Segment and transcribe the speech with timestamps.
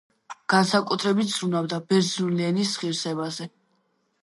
[0.53, 3.51] განსაკუთრებით ზრუნავდა ბერძნული ენის ღირსებაზე.